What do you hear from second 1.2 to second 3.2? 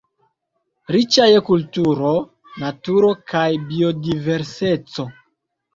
je kulturo, naturo